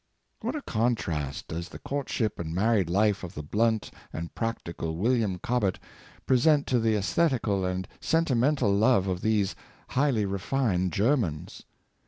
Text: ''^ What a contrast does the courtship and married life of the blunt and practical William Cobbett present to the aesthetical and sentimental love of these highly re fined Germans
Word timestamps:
''^ 0.43 0.43
What 0.43 0.55
a 0.55 0.63
contrast 0.63 1.49
does 1.49 1.69
the 1.69 1.77
courtship 1.77 2.39
and 2.39 2.55
married 2.55 2.89
life 2.89 3.23
of 3.23 3.35
the 3.35 3.43
blunt 3.43 3.91
and 4.11 4.33
practical 4.33 4.97
William 4.97 5.37
Cobbett 5.37 5.77
present 6.25 6.65
to 6.65 6.79
the 6.79 6.95
aesthetical 6.95 7.63
and 7.63 7.87
sentimental 7.99 8.73
love 8.73 9.05
of 9.05 9.21
these 9.21 9.55
highly 9.89 10.25
re 10.25 10.39
fined 10.39 10.91
Germans 10.91 11.65